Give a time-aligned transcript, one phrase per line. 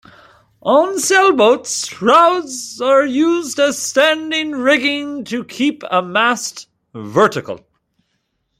[0.63, 7.63] On sailboats, shrouds are used as standing rigging to keep a mast vertical.